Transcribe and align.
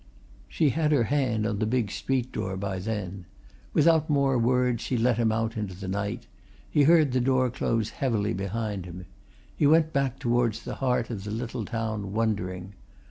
She 0.49 0.69
had 0.69 0.91
her 0.91 1.03
hand 1.03 1.45
on 1.45 1.59
the 1.59 1.67
big 1.67 1.91
street 1.91 2.31
door 2.31 2.57
by 2.57 2.79
then. 2.79 3.25
Without 3.71 4.09
more 4.09 4.35
words 4.35 4.81
she 4.81 4.97
let 4.97 5.17
him 5.19 5.31
out 5.31 5.55
into 5.55 5.75
the 5.75 5.87
night; 5.87 6.25
he 6.67 6.85
heard 6.85 7.11
the 7.11 7.21
door 7.21 7.51
close 7.51 7.91
heavily 7.91 8.33
behind 8.33 8.85
him. 8.85 9.05
He 9.55 9.67
went 9.67 9.93
back 9.93 10.17
towards 10.17 10.63
the 10.63 10.73
heart 10.81 11.11
of 11.11 11.23
the 11.23 11.29
little 11.29 11.65
town, 11.65 12.13
wondering. 12.13 12.73